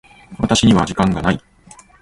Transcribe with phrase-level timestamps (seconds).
[0.39, 1.39] 私には時間がない。